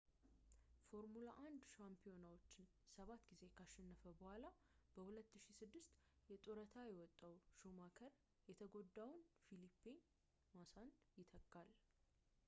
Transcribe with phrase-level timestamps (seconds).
[0.91, 4.45] ፎርሙላ 1 ሻምፒዮናዎችን ሰባት ጊዜ ካሸነፈ በኋላ
[4.95, 5.93] በ2006
[6.31, 8.15] የጡረታ የወጣው ሹማከር
[8.51, 9.83] የተጎዳውን ፊሊፔ
[10.57, 10.91] ማሳን
[11.21, 11.71] ይተካል